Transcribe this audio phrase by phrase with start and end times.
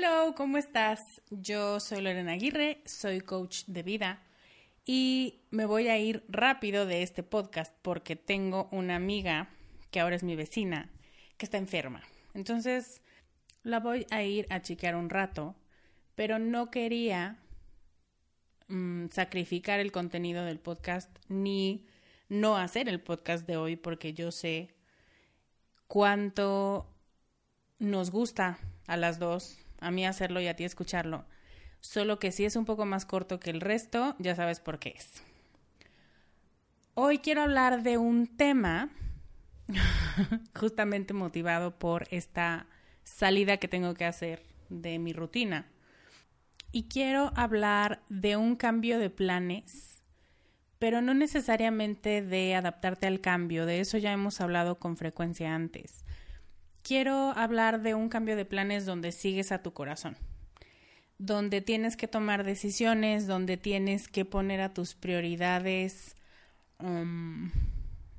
[0.00, 1.20] Hello, ¿cómo estás?
[1.28, 4.22] Yo soy Lorena Aguirre, soy coach de vida
[4.86, 9.48] y me voy a ir rápido de este podcast porque tengo una amiga
[9.90, 10.88] que ahora es mi vecina
[11.36, 12.00] que está enferma.
[12.32, 13.02] Entonces
[13.64, 15.56] la voy a ir a chequear un rato,
[16.14, 17.36] pero no quería
[18.68, 21.88] mm, sacrificar el contenido del podcast ni
[22.28, 24.76] no hacer el podcast de hoy porque yo sé
[25.88, 26.86] cuánto
[27.80, 31.24] nos gusta a las dos a mí hacerlo y a ti escucharlo.
[31.80, 34.94] Solo que si es un poco más corto que el resto, ya sabes por qué
[34.96, 35.22] es.
[36.94, 38.90] Hoy quiero hablar de un tema
[40.58, 42.66] justamente motivado por esta
[43.04, 45.66] salida que tengo que hacer de mi rutina.
[46.72, 50.02] Y quiero hablar de un cambio de planes,
[50.78, 56.04] pero no necesariamente de adaptarte al cambio, de eso ya hemos hablado con frecuencia antes
[56.88, 60.16] quiero hablar de un cambio de planes donde sigues a tu corazón,
[61.18, 66.16] donde tienes que tomar decisiones, donde tienes que poner a tus prioridades,
[66.78, 67.50] um,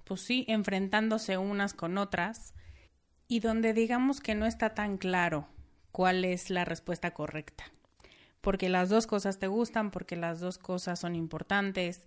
[0.04, 2.54] pues sí, enfrentándose unas con otras,
[3.28, 5.48] y donde digamos que no está tan claro
[5.92, 7.64] cuál es la respuesta correcta,
[8.40, 12.06] porque las dos cosas te gustan, porque las dos cosas son importantes,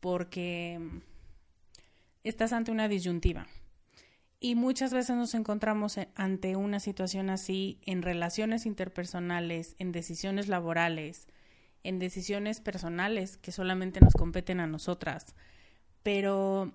[0.00, 0.80] porque
[2.24, 3.46] estás ante una disyuntiva.
[4.42, 11.28] Y muchas veces nos encontramos ante una situación así en relaciones interpersonales, en decisiones laborales,
[11.84, 15.34] en decisiones personales que solamente nos competen a nosotras.
[16.02, 16.72] Pero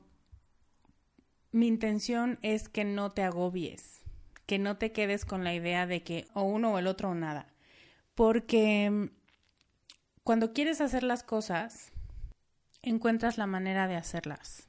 [1.51, 4.03] mi intención es que no te agobies,
[4.45, 7.15] que no te quedes con la idea de que o uno o el otro o
[7.15, 7.47] nada.
[8.13, 9.09] Porque
[10.23, 11.91] cuando quieres hacer las cosas,
[12.83, 14.67] encuentras la manera de hacerlas.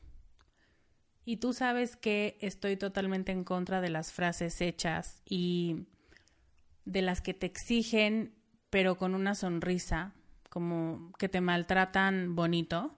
[1.26, 5.87] Y tú sabes que estoy totalmente en contra de las frases hechas y
[6.84, 8.32] de las que te exigen,
[8.70, 10.14] pero con una sonrisa,
[10.49, 12.96] como que te maltratan bonito.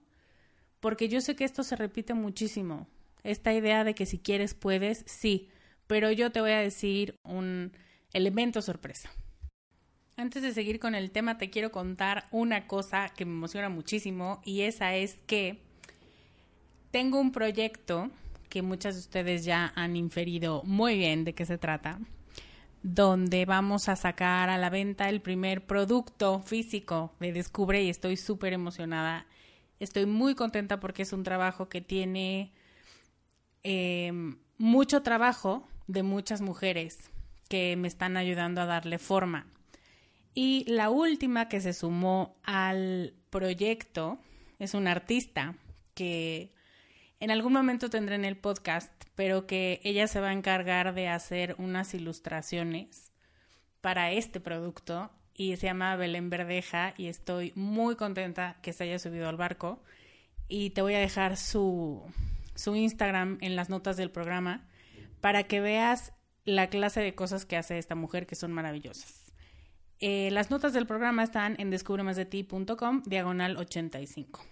[0.79, 2.87] porque yo sé que esto se repite muchísimo.
[3.23, 5.49] Esta idea de que si quieres puedes, sí,
[5.87, 7.73] pero yo te voy a decir un
[8.13, 9.09] elemento sorpresa.
[10.15, 14.39] Antes de seguir con el tema, te quiero contar una cosa que me emociona muchísimo
[14.45, 15.68] y esa es que
[16.91, 18.09] tengo un proyecto
[18.49, 21.99] que muchas de ustedes ya han inferido muy bien de qué se trata,
[22.81, 28.17] donde vamos a sacar a la venta el primer producto físico de Descubre y estoy
[28.17, 29.27] súper emocionada.
[29.79, 32.51] Estoy muy contenta porque es un trabajo que tiene
[33.63, 34.11] eh,
[34.57, 37.11] mucho trabajo de muchas mujeres
[37.49, 39.47] que me están ayudando a darle forma.
[40.33, 44.19] Y la última que se sumó al proyecto
[44.59, 45.55] es una artista
[45.93, 46.51] que
[47.19, 51.07] en algún momento tendré en el podcast, pero que ella se va a encargar de
[51.09, 53.11] hacer unas ilustraciones
[53.81, 58.99] para este producto y se llama Belén Verdeja y estoy muy contenta que se haya
[58.99, 59.81] subido al barco
[60.47, 62.03] y te voy a dejar su,
[62.55, 64.67] su Instagram en las notas del programa
[65.21, 66.13] para que veas
[66.45, 69.33] la clase de cosas que hace esta mujer que son maravillosas.
[69.99, 74.45] Eh, las notas del programa están en descubremasdeti.com, diagonal 85.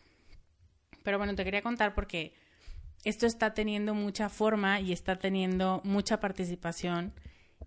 [1.04, 2.34] Pero bueno, te quería contar porque
[3.04, 7.14] esto está teniendo mucha forma y está teniendo mucha participación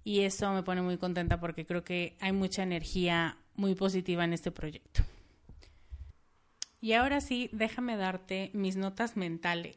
[0.04, 4.32] y eso me pone muy contenta porque creo que hay mucha energía muy positiva en
[4.32, 5.02] este proyecto.
[6.80, 9.76] Y ahora sí, déjame darte mis notas mentales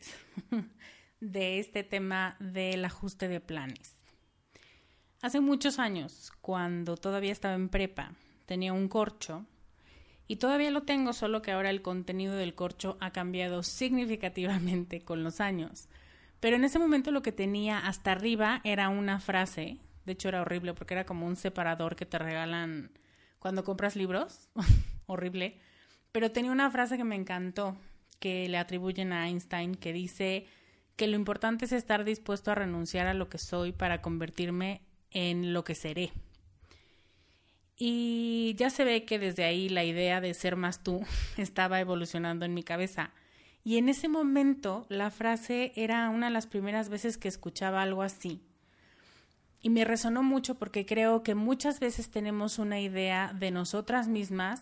[1.20, 3.94] de este tema del ajuste de planes.
[5.22, 8.14] Hace muchos años, cuando todavía estaba en prepa,
[8.46, 9.46] tenía un corcho
[10.28, 15.24] y todavía lo tengo, solo que ahora el contenido del corcho ha cambiado significativamente con
[15.24, 15.90] los años.
[16.40, 20.42] Pero en ese momento lo que tenía hasta arriba era una frase, de hecho era
[20.42, 22.92] horrible porque era como un separador que te regalan
[23.40, 24.50] cuando compras libros,
[25.06, 25.58] horrible,
[26.12, 27.78] pero tenía una frase que me encantó,
[28.20, 30.46] que le atribuyen a Einstein, que dice
[30.96, 34.82] que lo importante es estar dispuesto a renunciar a lo que soy para convertirme
[35.12, 36.12] en lo que seré.
[37.78, 41.02] Y ya se ve que desde ahí la idea de ser más tú
[41.38, 43.12] estaba evolucionando en mi cabeza.
[43.64, 48.04] Y en ese momento la frase era una de las primeras veces que escuchaba algo
[48.04, 48.42] así.
[49.62, 54.62] Y me resonó mucho porque creo que muchas veces tenemos una idea de nosotras mismas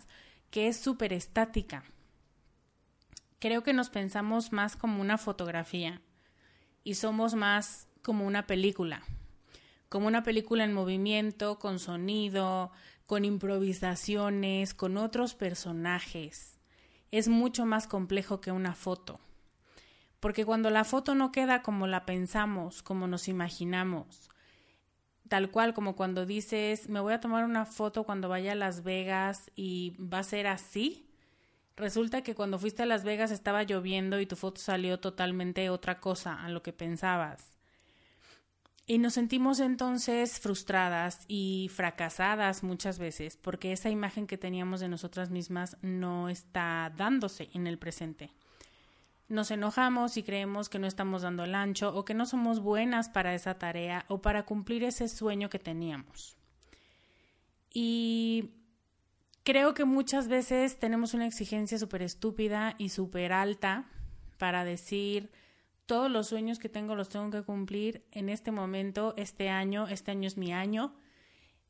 [0.51, 1.83] que es súper estática.
[3.39, 6.01] Creo que nos pensamos más como una fotografía
[6.83, 9.01] y somos más como una película,
[9.89, 12.71] como una película en movimiento, con sonido,
[13.11, 16.57] con improvisaciones, con otros personajes.
[17.11, 19.19] Es mucho más complejo que una foto.
[20.21, 24.29] Porque cuando la foto no queda como la pensamos, como nos imaginamos,
[25.27, 28.81] tal cual como cuando dices, me voy a tomar una foto cuando vaya a Las
[28.81, 31.09] Vegas y va a ser así,
[31.75, 35.99] resulta que cuando fuiste a Las Vegas estaba lloviendo y tu foto salió totalmente otra
[35.99, 37.60] cosa a lo que pensabas.
[38.85, 44.89] Y nos sentimos entonces frustradas y fracasadas muchas veces porque esa imagen que teníamos de
[44.89, 48.31] nosotras mismas no está dándose en el presente.
[49.29, 53.07] Nos enojamos y creemos que no estamos dando el ancho o que no somos buenas
[53.07, 56.35] para esa tarea o para cumplir ese sueño que teníamos.
[57.73, 58.51] Y
[59.43, 63.85] creo que muchas veces tenemos una exigencia súper estúpida y súper alta
[64.37, 65.31] para decir,
[65.91, 70.11] todos los sueños que tengo los tengo que cumplir en este momento, este año, este
[70.11, 70.95] año es mi año.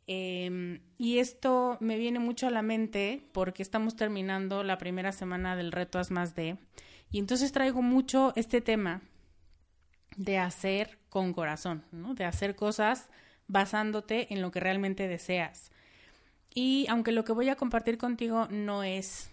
[0.05, 5.55] Em, y esto me viene mucho a la mente porque estamos terminando la primera semana
[5.55, 6.59] del reto As Más D.
[7.09, 9.01] Y entonces traigo mucho este tema
[10.17, 12.13] de hacer con corazón, ¿no?
[12.13, 13.09] de hacer cosas
[13.47, 15.71] basándote en lo que realmente deseas.
[16.53, 19.31] Y aunque lo que voy a compartir contigo no es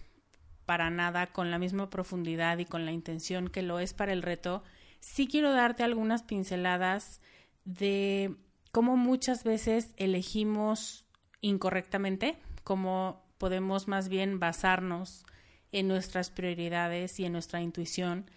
[0.64, 4.22] para nada con la misma profundidad y con la intención que lo es para el
[4.22, 4.62] reto,
[5.00, 7.20] sí quiero darte algunas pinceladas
[7.64, 8.36] de
[8.72, 11.06] cómo muchas veces elegimos
[11.40, 15.24] incorrectamente, cómo podemos más bien basarnos
[15.72, 18.30] en nuestras prioridades y en nuestra intuición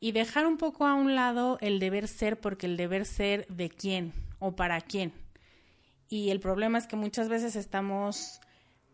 [0.00, 3.70] y dejar un poco a un lado el deber ser porque el deber ser de
[3.70, 5.12] quién o para quién.
[6.08, 8.40] Y el problema es que muchas veces estamos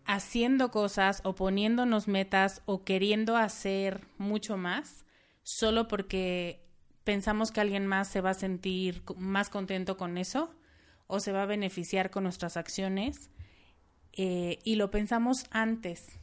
[0.05, 5.05] haciendo cosas o poniéndonos metas o queriendo hacer mucho más
[5.43, 6.70] solo porque
[7.11, 10.55] pensamos que alguien más se va a sentir más contento con eso
[11.09, 13.31] o se va a beneficiar con nuestras acciones
[14.12, 16.21] eh, y lo pensamos antes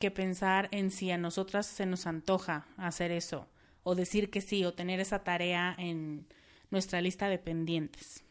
[0.00, 3.48] que pensar en si a nosotras se nos antoja hacer eso
[3.84, 6.26] o decir que sí o tener esa tarea en
[6.72, 8.24] nuestra lista de pendientes.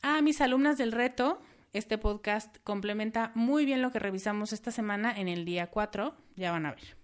[0.00, 1.38] A mis alumnas del reto
[1.74, 6.50] este podcast complementa muy bien lo que revisamos esta semana en el día 4, ya
[6.50, 7.03] van a ver.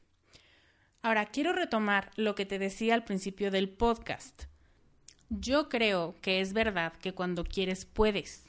[1.03, 4.45] Ahora, quiero retomar lo que te decía al principio del podcast.
[5.31, 8.45] Yo creo que es verdad que cuando quieres puedes,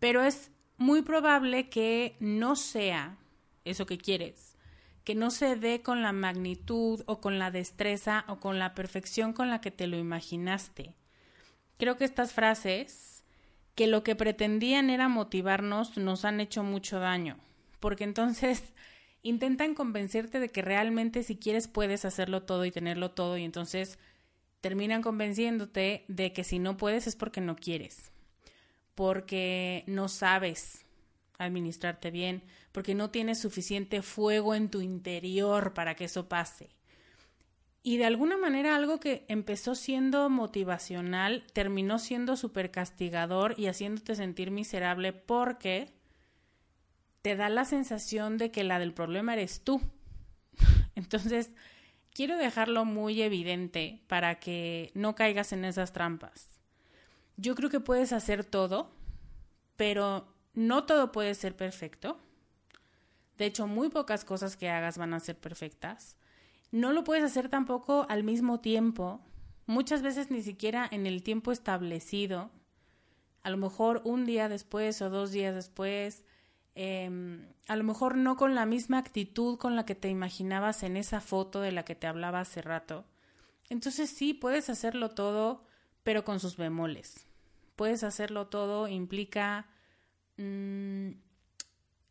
[0.00, 3.16] pero es muy probable que no sea
[3.64, 4.56] eso que quieres,
[5.04, 9.32] que no se dé con la magnitud o con la destreza o con la perfección
[9.32, 10.94] con la que te lo imaginaste.
[11.78, 13.24] Creo que estas frases,
[13.74, 17.38] que lo que pretendían era motivarnos, nos han hecho mucho daño,
[17.80, 18.74] porque entonces
[19.28, 23.98] intentan convencerte de que realmente si quieres puedes hacerlo todo y tenerlo todo y entonces
[24.60, 28.10] terminan convenciéndote de que si no puedes es porque no quieres,
[28.94, 30.84] porque no sabes
[31.38, 32.42] administrarte bien,
[32.72, 36.70] porque no tienes suficiente fuego en tu interior para que eso pase.
[37.82, 44.16] Y de alguna manera algo que empezó siendo motivacional terminó siendo súper castigador y haciéndote
[44.16, 45.97] sentir miserable porque
[47.28, 49.82] te da la sensación de que la del problema eres tú.
[50.94, 51.50] Entonces,
[52.14, 56.48] quiero dejarlo muy evidente para que no caigas en esas trampas.
[57.36, 58.90] Yo creo que puedes hacer todo,
[59.76, 62.18] pero no todo puede ser perfecto.
[63.36, 66.16] De hecho, muy pocas cosas que hagas van a ser perfectas.
[66.70, 69.20] No lo puedes hacer tampoco al mismo tiempo,
[69.66, 72.50] muchas veces ni siquiera en el tiempo establecido.
[73.42, 76.24] A lo mejor un día después o dos días después,
[76.80, 80.96] Em, a lo mejor no con la misma actitud con la que te imaginabas en
[80.96, 83.04] esa foto de la que te hablaba hace rato.
[83.68, 85.64] Entonces sí, puedes hacerlo todo,
[86.04, 87.26] pero con sus bemoles.
[87.74, 89.66] Puedes hacerlo todo, implica...
[90.36, 91.14] Mm,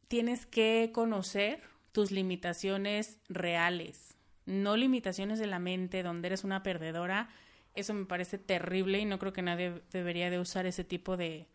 [0.10, 1.62] tienes que conocer
[1.94, 7.30] tus limitaciones reales, no limitaciones de la mente donde eres una perdedora.
[7.74, 11.48] Eso me parece terrible y no creo que nadie debería de usar ese tipo de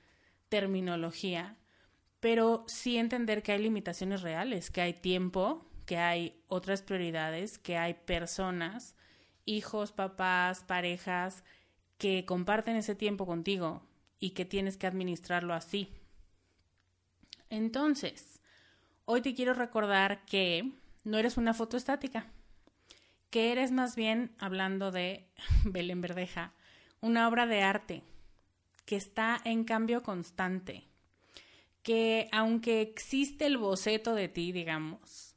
[0.49, 1.59] terminología
[2.23, 7.77] pero sí entender que hay limitaciones reales, que hay tiempo, que hay otras prioridades, que
[7.77, 8.95] hay personas,
[9.45, 11.43] hijos, papás, parejas,
[11.99, 13.83] que comparten ese tiempo contigo
[14.21, 15.89] y que tienes que administrarlo así.
[17.51, 18.41] Entonces,
[19.05, 20.71] hoy te quiero recordar que
[21.03, 22.29] no eres una foto estática,
[23.31, 25.27] que eres más bien, hablando de
[25.65, 26.53] Belén Verdeja,
[27.01, 28.05] una obra de arte
[28.85, 30.92] que está en cambio constante,
[31.83, 35.35] que aunque existe el boceto de ti, digamos,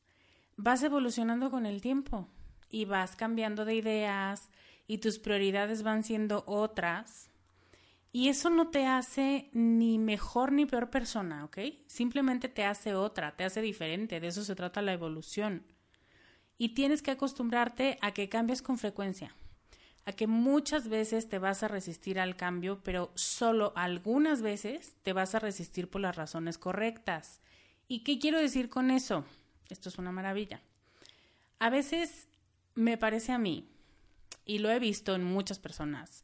[0.57, 2.27] vas evolucionando con el tiempo
[2.69, 4.49] y vas cambiando de ideas
[4.87, 7.29] y tus prioridades van siendo otras.
[8.11, 11.57] Y eso no te hace ni mejor ni peor persona, ¿ok?
[11.87, 15.65] Simplemente te hace otra, te hace diferente, de eso se trata la evolución.
[16.57, 19.35] Y tienes que acostumbrarte a que cambies con frecuencia
[20.05, 25.13] a que muchas veces te vas a resistir al cambio, pero solo algunas veces te
[25.13, 27.41] vas a resistir por las razones correctas.
[27.87, 29.25] ¿Y qué quiero decir con eso?
[29.69, 30.61] Esto es una maravilla.
[31.57, 32.27] A veces
[32.75, 33.67] me parece a mí,
[34.45, 36.23] y lo he visto en muchas personas,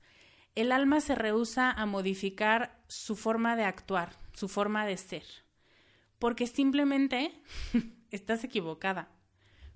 [0.53, 5.23] el alma se rehúsa a modificar su forma de actuar, su forma de ser,
[6.19, 7.33] porque simplemente
[8.11, 9.09] estás equivocada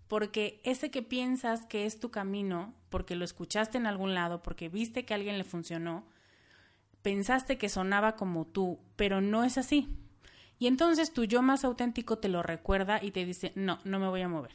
[0.07, 4.69] porque ese que piensas que es tu camino, porque lo escuchaste en algún lado, porque
[4.69, 6.05] viste que a alguien le funcionó,
[7.01, 9.87] pensaste que sonaba como tú, pero no es así.
[10.57, 14.07] Y entonces tu yo más auténtico te lo recuerda y te dice, no, no me
[14.07, 14.53] voy a mover.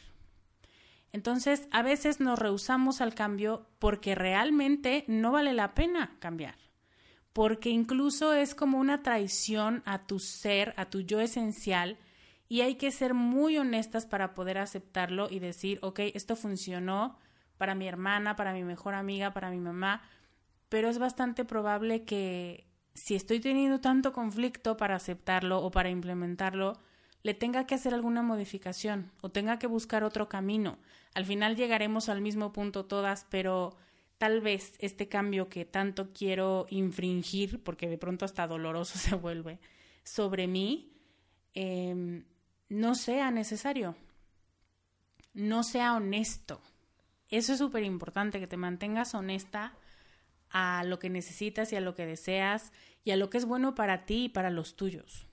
[1.12, 6.56] Entonces, a veces nos rehusamos al cambio porque realmente no vale la pena cambiar.
[7.32, 11.98] Porque incluso es como una traición a tu ser, a tu yo esencial,
[12.50, 17.16] y hay que ser muy honestas para poder aceptarlo y decir, ok, esto funcionó
[17.58, 20.02] para mi hermana, para mi mejor amiga, para mi mamá,
[20.68, 26.72] pero es bastante probable que si estoy teniendo tanto conflicto para aceptarlo o para implementarlo,
[27.22, 30.76] le tenga que hacer alguna modificación o tenga que buscar otro camino.
[31.14, 33.76] Al final llegaremos al mismo punto todas, pero
[34.18, 39.60] tal vez este cambio que tanto quiero infringir, porque de pronto hasta doloroso se vuelve,
[40.02, 40.96] sobre mí,
[41.54, 42.24] eh,
[42.70, 43.94] no sea necesario,
[45.34, 46.62] no sea honesto.
[47.28, 49.74] Eso es súper importante, que te mantengas honesta
[50.50, 52.72] a lo que necesitas y a lo que deseas
[53.04, 55.26] y a lo que es bueno para ti y para los tuyos.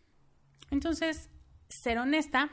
[0.69, 1.29] Entonces,
[1.69, 2.49] ser honesta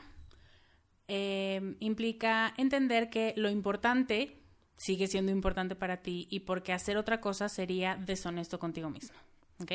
[1.07, 4.39] eh, implica entender que lo importante
[4.77, 9.17] sigue siendo importante para ti y porque hacer otra cosa sería deshonesto contigo mismo.
[9.59, 9.71] ¿Ok?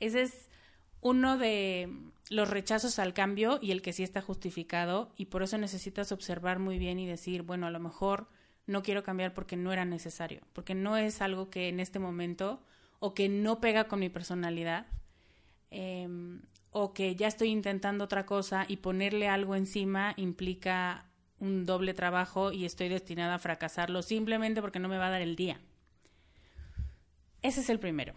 [0.00, 0.48] Ese es
[1.00, 1.88] uno de
[2.30, 6.58] los rechazos al cambio y el que sí está justificado y por eso necesitas observar
[6.58, 8.28] muy bien y decir, bueno, a lo mejor
[8.66, 12.62] no quiero cambiar porque no era necesario, porque no es algo que en este momento
[12.98, 14.86] o que no pega con mi personalidad
[15.70, 21.06] em, o que ya estoy intentando otra cosa y ponerle algo encima implica
[21.40, 25.22] un doble trabajo y estoy destinada a fracasarlo simplemente porque no me va a dar
[25.22, 25.60] el día.
[27.42, 28.14] Ese es el primero.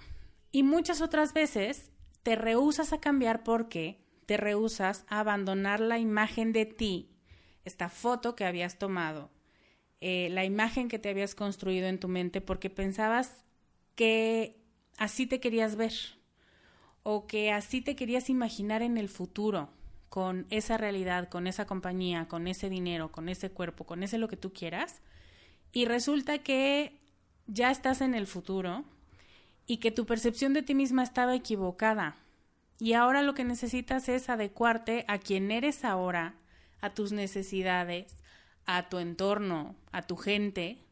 [0.52, 1.92] Y muchas otras veces
[2.24, 7.10] te rehusas a cambiar porque te rehusas a abandonar la imagen de ti,
[7.66, 9.30] esta foto que habías tomado,
[10.00, 13.44] eh, la imagen que te habías construido en tu mente porque pensabas
[13.96, 14.62] que
[14.98, 15.94] así te querías ver
[17.04, 19.70] o que así te querías imaginar en el futuro
[20.10, 24.28] con esa realidad, con esa compañía, con ese dinero, con ese cuerpo, con ese lo
[24.28, 25.02] que tú quieras,
[25.72, 27.00] y resulta que
[27.48, 28.84] ya estás en el futuro
[29.72, 32.18] y que tu percepción de ti misma estaba equivocada.
[32.78, 36.36] Y ahora lo que necesitas es adecuarte a quien eres ahora,
[36.82, 38.18] a tus necesidades,
[38.66, 40.84] a tu entorno, a tu gente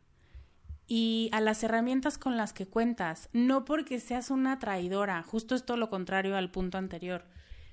[0.87, 5.65] y a las herramientas con las que cuentas, no porque seas una traidora, justo es
[5.65, 7.25] todo lo contrario al punto anterior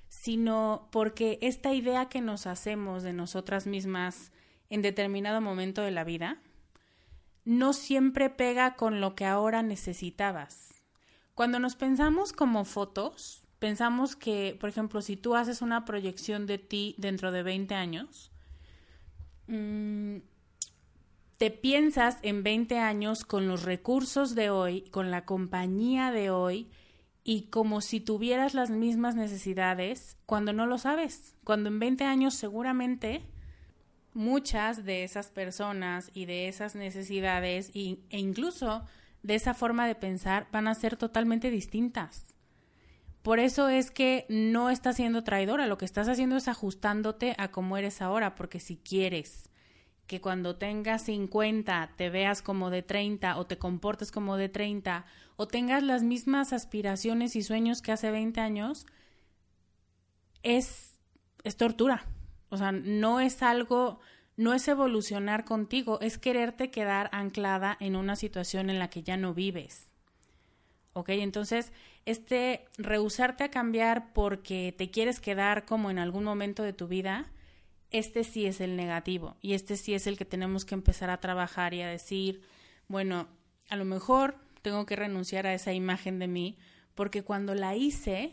[0.08, 4.32] sino porque esta idea que nos hacemos de nosotras mismas
[4.70, 6.38] en determinado momento de la vida
[7.44, 10.75] no siempre pega con lo que ahora necesitabas.
[11.36, 16.56] Cuando nos pensamos como fotos, pensamos que, por ejemplo, si tú haces una proyección de
[16.56, 18.32] ti dentro de 20 años,
[19.46, 20.16] mm,
[21.36, 26.70] te piensas en 20 años con los recursos de hoy, con la compañía de hoy,
[27.22, 32.32] y como si tuvieras las mismas necesidades cuando no lo sabes, cuando en 20 años
[32.32, 33.20] seguramente
[34.14, 38.86] muchas de esas personas y de esas necesidades e incluso
[39.26, 42.34] de esa forma de pensar van a ser totalmente distintas.
[43.22, 47.50] Por eso es que no estás siendo traidora, lo que estás haciendo es ajustándote a
[47.50, 49.50] cómo eres ahora, porque si quieres
[50.06, 55.04] que cuando tengas 50 te veas como de 30 o te comportes como de 30
[55.34, 58.86] o tengas las mismas aspiraciones y sueños que hace 20 años,
[60.44, 61.00] es,
[61.42, 62.06] es tortura.
[62.48, 63.98] O sea, no es algo,
[64.36, 69.16] no es evolucionar contigo, es quererte quedar anclada en una situación en la que ya
[69.16, 69.88] no vives.
[70.92, 71.10] ¿Ok?
[71.10, 71.72] Entonces,
[72.06, 77.30] este rehusarte a cambiar porque te quieres quedar como en algún momento de tu vida,
[77.90, 81.20] este sí es el negativo y este sí es el que tenemos que empezar a
[81.20, 82.42] trabajar y a decir,
[82.88, 83.28] bueno,
[83.68, 86.58] a lo mejor tengo que renunciar a esa imagen de mí
[86.94, 88.32] porque cuando la hice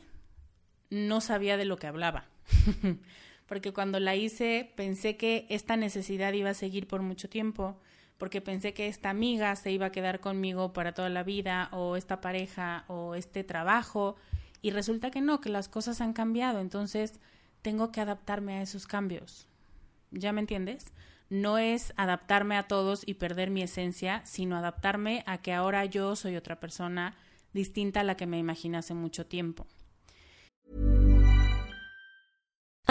[0.90, 2.26] no sabía de lo que hablaba.
[3.46, 7.78] porque cuando la hice pensé que esta necesidad iba a seguir por mucho tiempo,
[8.18, 11.96] porque pensé que esta amiga se iba a quedar conmigo para toda la vida o
[11.96, 14.16] esta pareja o este trabajo
[14.62, 17.20] y resulta que no, que las cosas han cambiado, entonces
[17.62, 19.48] tengo que adaptarme a esos cambios.
[20.12, 20.94] ¿Ya me entiendes?
[21.30, 26.16] No es adaptarme a todos y perder mi esencia, sino adaptarme a que ahora yo
[26.16, 27.16] soy otra persona
[27.54, 29.68] distinta a la que me imaginé hace mucho tiempo.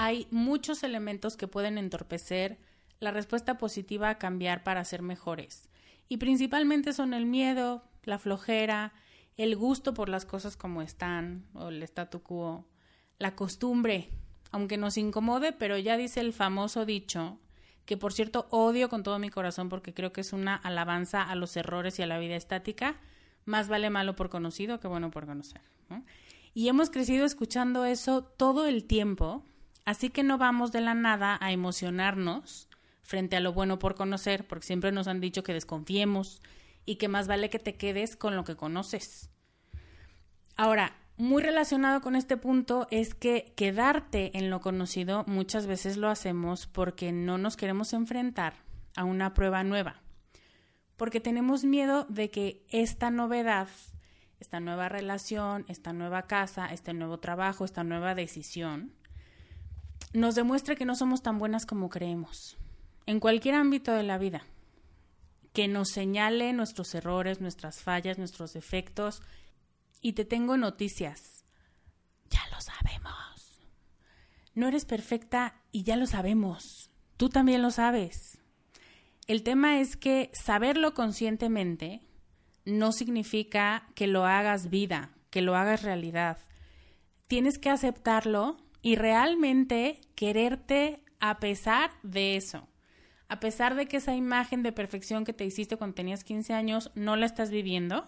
[0.00, 2.56] Hay muchos elementos que pueden entorpecer
[3.00, 5.68] la respuesta positiva a cambiar para ser mejores.
[6.08, 8.92] Y principalmente son el miedo, la flojera,
[9.36, 12.64] el gusto por las cosas como están, o el statu quo,
[13.18, 14.10] la costumbre,
[14.52, 17.40] aunque nos incomode, pero ya dice el famoso dicho,
[17.84, 21.34] que por cierto odio con todo mi corazón porque creo que es una alabanza a
[21.34, 23.00] los errores y a la vida estática,
[23.46, 25.60] más vale malo por conocido que bueno por conocer.
[26.54, 29.44] Y hemos crecido escuchando eso todo el tiempo,
[29.88, 32.68] así que no vamos de la nada a emocionarnos
[33.00, 36.42] frente a lo bueno por conocer, porque siempre nos han dicho que desconfiemos,
[36.84, 39.30] y que más vale que te quedes con lo que conoces.
[40.56, 46.10] Ahora, muy relacionado con este punto es que quedarte en lo conocido muchas veces lo
[46.10, 48.56] hacemos porque no nos queremos enfrentar
[48.94, 50.02] a una prueba nueva,
[50.98, 53.68] porque tenemos miedo de que esta novedad,
[54.38, 58.97] esta nueva relación, esta nueva casa, este nuevo trabajo, esta nueva decisión,
[60.12, 62.56] nos demuestre que no somos tan buenas como creemos,
[63.06, 64.44] en cualquier ámbito de la vida
[65.58, 69.22] que nos señale nuestros errores, nuestras fallas, nuestros defectos.
[70.00, 71.44] Y te tengo noticias.
[72.30, 73.58] Ya lo sabemos.
[74.54, 76.92] No eres perfecta y ya lo sabemos.
[77.16, 78.38] Tú también lo sabes.
[79.26, 82.02] El tema es que saberlo conscientemente
[82.64, 86.38] no significa que lo hagas vida, que lo hagas realidad.
[87.26, 92.68] Tienes que aceptarlo y realmente quererte a pesar de eso.
[93.28, 96.90] A pesar de que esa imagen de perfección que te hiciste cuando tenías 15 años
[96.94, 98.06] no la estás viviendo.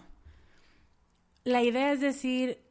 [1.43, 2.63] La idea es decir,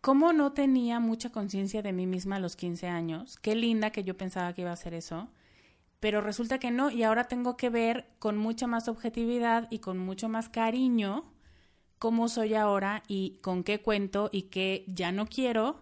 [0.00, 3.38] ¿cómo no tenía mucha conciencia de mí misma a los 15 años?
[3.38, 5.28] Qué linda que yo pensaba que iba a hacer eso.
[6.00, 9.98] Pero resulta que no, y ahora tengo que ver con mucha más objetividad y con
[9.98, 11.32] mucho más cariño
[11.98, 15.80] cómo soy ahora y con qué cuento y qué ya no quiero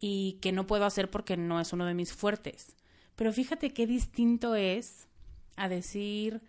[0.00, 2.74] y que no puedo hacer porque no es uno de mis fuertes.
[3.16, 5.06] Pero fíjate qué distinto es
[5.56, 6.40] a decir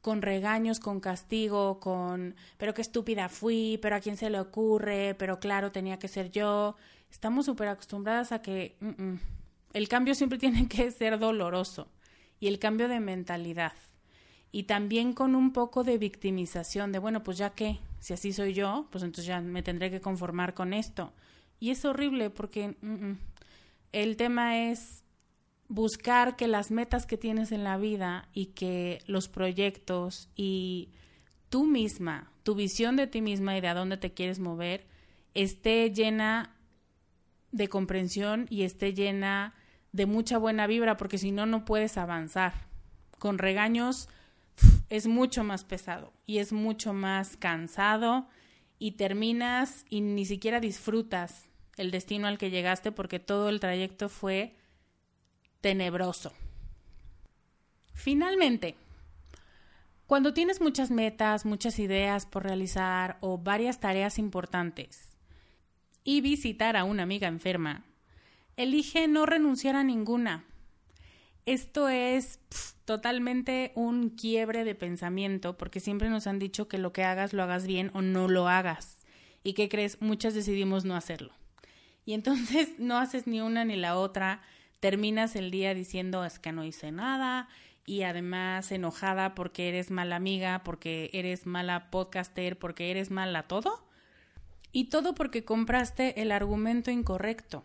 [0.00, 5.14] con regaños, con castigo, con pero qué estúpida fui, pero a quién se le ocurre,
[5.14, 6.76] pero claro, tenía que ser yo.
[7.10, 8.76] Estamos súper acostumbradas a que
[9.72, 11.88] el cambio siempre tiene que ser doloroso
[12.40, 13.72] y el cambio de mentalidad.
[14.52, 18.52] Y también con un poco de victimización de, bueno, pues ya que, si así soy
[18.52, 21.12] yo, pues entonces ya me tendré que conformar con esto.
[21.60, 22.74] Y es horrible porque
[23.92, 25.04] el tema es
[25.68, 30.88] buscar que las metas que tienes en la vida y que los proyectos y
[31.50, 34.86] tú misma, tu visión de ti misma y de a dónde te quieres mover,
[35.34, 36.56] esté llena
[37.52, 39.54] de comprensión y esté llena
[39.92, 42.54] de mucha buena vibra, porque si no, no puedes avanzar.
[43.18, 44.08] Con regaños
[44.88, 48.28] es mucho más pesado y es mucho más cansado
[48.78, 51.49] y terminas y ni siquiera disfrutas
[51.80, 54.54] el destino al que llegaste porque todo el trayecto fue
[55.60, 56.32] tenebroso.
[57.94, 58.76] Finalmente,
[60.06, 65.16] cuando tienes muchas metas, muchas ideas por realizar o varias tareas importantes
[66.04, 67.84] y visitar a una amiga enferma,
[68.56, 70.44] elige no renunciar a ninguna.
[71.46, 72.40] Esto es
[72.84, 77.42] totalmente un quiebre de pensamiento porque siempre nos han dicho que lo que hagas lo
[77.42, 78.98] hagas bien o no lo hagas.
[79.42, 80.02] ¿Y qué crees?
[80.02, 81.39] Muchas decidimos no hacerlo.
[82.10, 84.42] Y entonces no haces ni una ni la otra
[84.80, 87.48] terminas el día diciendo es que no hice nada
[87.86, 93.86] y además enojada porque eres mala amiga, porque eres mala podcaster, porque eres mala todo.
[94.72, 97.62] Y todo porque compraste el argumento incorrecto.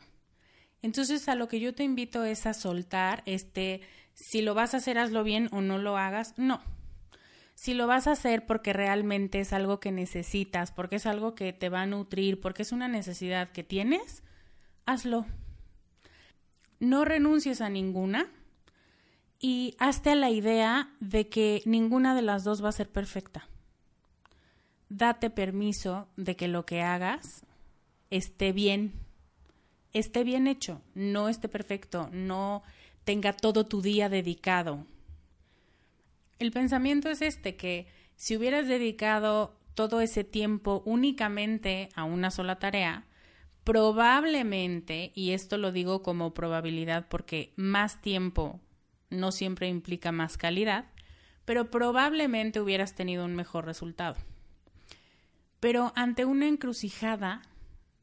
[0.83, 3.81] Entonces a lo que yo te invito es a soltar este,
[4.13, 6.35] si lo vas a hacer, hazlo bien o no lo hagas.
[6.37, 6.61] No.
[7.55, 11.51] Si lo vas a hacer porque realmente es algo que necesitas, porque es algo que
[11.51, 14.21] te va a nutrir, porque es una necesidad que tienes,
[14.85, 15.25] hazlo
[16.79, 18.27] no renuncies a ninguna
[19.39, 23.47] y hazte a la idea de que ninguna de las dos va a ser perfecta.
[24.89, 27.45] Date permiso de que lo que hagas
[28.09, 28.93] esté bien,
[29.93, 32.63] esté bien hecho, no esté perfecto, no
[33.03, 34.85] tenga todo tu día dedicado.
[36.39, 42.59] El pensamiento es este, que si hubieras dedicado todo ese tiempo únicamente a una sola
[42.59, 43.05] tarea,
[43.65, 48.61] probablemente, y esto lo digo como probabilidad porque más tiempo
[49.09, 50.85] no siempre implica más calidad,
[51.45, 54.15] pero probablemente hubieras tenido un mejor resultado.
[55.59, 57.41] Pero ante una encrucijada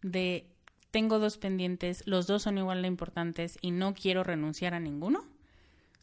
[0.03, 0.49] de
[0.91, 5.25] tengo dos pendientes, los dos son igual de importantes y no quiero renunciar a ninguno,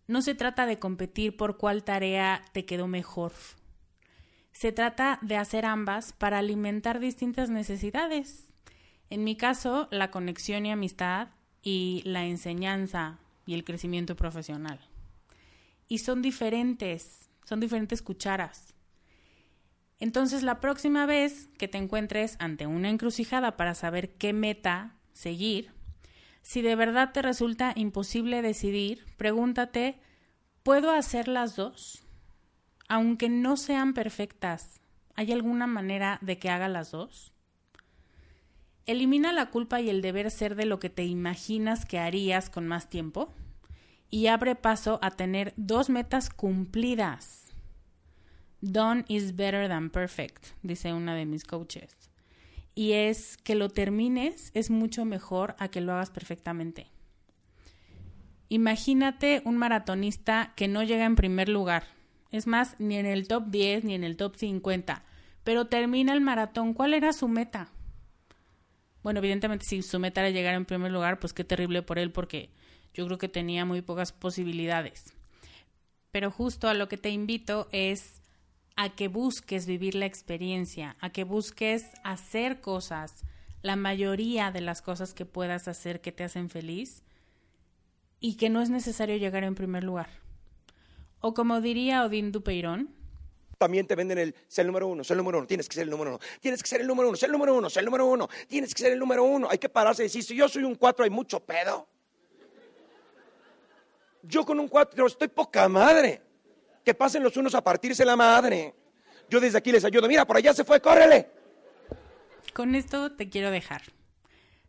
[0.08, 3.34] no se trata de competir por cuál tarea te quedó mejor.
[4.54, 8.49] Se trata de hacer ambas para alimentar distintas necesidades
[9.10, 11.30] en mi caso, la conexión y amistad
[11.62, 14.80] y la enseñanza y el crecimiento profesional.
[15.88, 18.76] Y son diferentes, son diferentes cucharas.
[20.00, 25.72] Entonces, la próxima vez que te encuentres ante una encrucijada para saber qué meta seguir,
[26.42, 30.00] si de verdad te resulta imposible decidir, pregúntate,
[30.64, 32.04] ¿puedo hacer las dos?
[32.88, 34.82] Aunque no sean perfectas,
[35.16, 37.29] ¿hay alguna manera de que haga las dos?
[38.90, 42.68] Elimina la culpa y el deber ser de lo que te imaginas que harías con
[42.68, 43.32] más tiempo
[44.10, 47.54] y abre paso a tener dos metas cumplidas.
[48.62, 52.10] Done is better than perfect, dice una de mis coaches.
[52.74, 56.88] Y es que lo termines es mucho mejor a que lo hagas perfectamente.
[58.48, 61.84] Imagínate un maratonista que no llega en primer lugar.
[62.32, 65.04] Es más, ni en el top 10 ni en el top 50.
[65.44, 66.74] Pero termina el maratón.
[66.74, 67.70] ¿Cuál era su meta?
[69.04, 72.12] Bueno, evidentemente si su meta era llegar en primer lugar, pues qué terrible por él
[72.12, 72.50] porque
[72.94, 75.14] yo creo que tenía muy pocas posibilidades.
[76.12, 78.22] Pero justo a lo que te invito es
[78.76, 83.26] a que busques vivir la experiencia, a que busques hacer cosas,
[83.62, 87.04] la mayoría de las cosas que puedas hacer que te hacen feliz
[88.20, 90.10] y que no es necesario llegar en primer lugar.
[91.20, 92.90] O como diría Odín Dupeirón,
[93.60, 95.84] también te venden el ser el número uno, ser el número uno, tienes que ser
[95.84, 97.86] el número uno, tienes que ser el número uno, ser el número uno, ser el
[97.86, 99.48] número uno, tienes que ser el número uno.
[99.52, 101.88] Hay que pararse y decir, si yo soy un cuatro, hay mucho pedo.
[104.24, 106.22] Yo con un cuatro estoy poca madre.
[106.84, 108.74] Que pasen los unos a partirse la madre.
[109.30, 110.08] Yo desde aquí les ayudo.
[110.08, 111.30] Mira, por allá se fue, córrele.
[112.54, 113.84] Con esto te quiero dejar.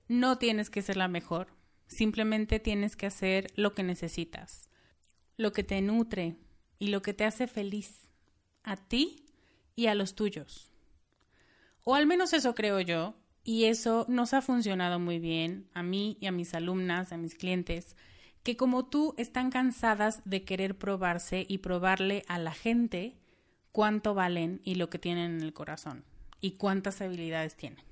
[0.09, 1.49] No tienes que ser la mejor.
[1.87, 4.69] Simplemente tienes que hacer lo que necesitas,
[5.37, 6.37] lo que te nutre
[6.79, 8.09] y lo que te hace feliz,
[8.63, 9.25] a ti
[9.77, 10.71] y a los tuyos.
[11.85, 16.19] O al menos eso creo yo, y eso nos ha funcionado muy bien a mí
[16.21, 17.97] y a mis alumnas, a mis clientes,
[18.43, 23.17] que como tú están cansadas de querer probarse y probarle a la gente
[23.73, 26.05] cuánto valen y lo que tienen en el corazón
[26.41, 27.85] y cuántas habilidades tienen.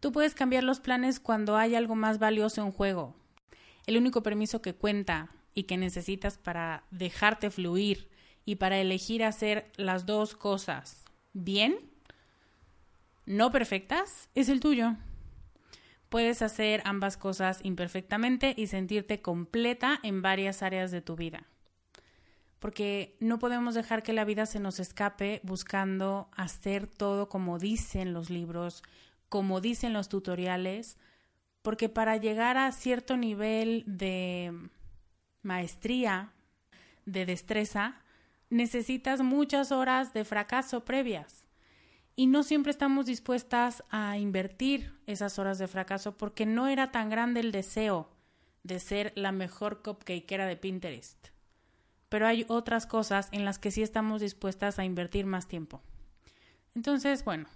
[0.00, 3.14] Tú puedes cambiar los planes cuando hay algo más valioso en juego.
[3.86, 8.08] El único permiso que cuenta y que necesitas para dejarte fluir
[8.46, 11.04] y para elegir hacer las dos cosas
[11.34, 11.78] bien,
[13.26, 14.94] no perfectas, es el tuyo.
[16.08, 21.44] Puedes hacer ambas cosas imperfectamente y sentirte completa en varias áreas de tu vida.
[22.60, 28.14] Porque no podemos dejar que la vida se nos escape buscando hacer todo como dicen
[28.14, 28.82] los libros,
[29.28, 30.96] como dicen los tutoriales,
[31.62, 34.52] porque para llegar a cierto nivel de
[35.42, 36.30] maestría,
[37.06, 38.00] de destreza,
[38.50, 41.46] necesitas muchas horas de fracaso previas.
[42.14, 47.10] Y no siempre estamos dispuestas a invertir esas horas de fracaso porque no era tan
[47.10, 48.08] grande el deseo
[48.62, 51.28] de ser la mejor cupcakeera de Pinterest.
[52.08, 55.82] Pero hay otras cosas en las que sí estamos dispuestas a invertir más tiempo.
[56.74, 57.48] Entonces, bueno,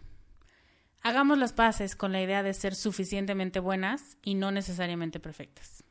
[1.02, 5.82] Hagamos las paces con la idea de ser suficientemente buenas y no necesariamente perfectas.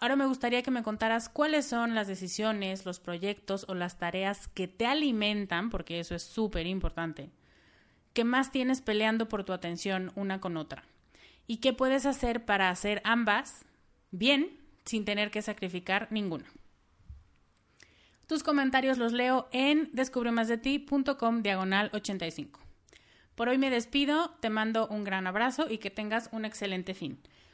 [0.00, 4.48] Ahora me gustaría que me contaras cuáles son las decisiones, los proyectos o las tareas
[4.48, 7.30] que te alimentan, porque eso es súper importante,
[8.14, 10.84] que más tienes peleando por tu atención una con otra
[11.46, 13.66] y qué puedes hacer para hacer ambas
[14.10, 16.46] bien sin tener que sacrificar ninguna.
[18.26, 22.60] Tus comentarios los leo en descubremasdeti.com diagonal 85.
[23.34, 27.18] Por hoy me despido, te mando un gran abrazo y que tengas un excelente fin.